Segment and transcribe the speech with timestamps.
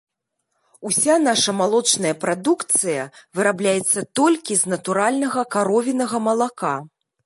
[0.87, 3.03] Уся наша малочная прадукцыя
[3.39, 6.79] вырабляецца толькі з натуральнага каровінага малака.